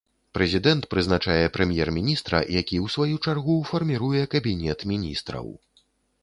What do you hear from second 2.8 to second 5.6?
сваю чаргу фарміруе кабінет міністраў.